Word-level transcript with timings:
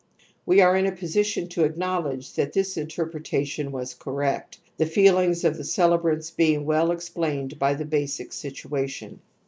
We 0.47 0.61
are 0.61 0.75
in 0.75 0.87
a 0.87 0.91
position 0.91 1.47
to 1.49 1.63
acknowledge 1.63 2.33
that 2.33 2.53
this 2.53 2.75
interpre 2.75 3.21
tation 3.21 3.69
was 3.69 3.93
correct, 3.93 4.57
the 4.77 4.85
feeUngs 4.85 5.43
of 5.45 5.57
the 5.57 5.63
celebrants 5.63 6.31
being 6.31 6.65
well 6.65 6.89
explained 6.89 7.59
by 7.59 7.75
the 7.75 7.85
basic 7.85 8.33
situation. 8.33 9.19